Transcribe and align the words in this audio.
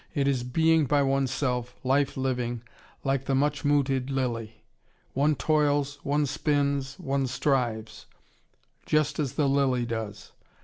It 0.15 0.27
is 0.27 0.41
being 0.41 0.87
by 0.87 1.03
oneself, 1.03 1.75
life 1.83 2.17
living, 2.17 2.63
like 3.03 3.25
the 3.25 3.35
much 3.35 3.63
mooted 3.63 4.09
lily. 4.09 4.63
One 5.13 5.35
toils, 5.35 5.99
one 6.01 6.25
spins, 6.25 6.97
one 6.99 7.27
strives: 7.27 8.07
just 8.87 9.19
as 9.19 9.33
the 9.33 9.47
lily 9.47 9.85
does. 9.85 10.31